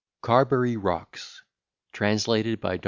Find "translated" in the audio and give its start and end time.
1.93-2.59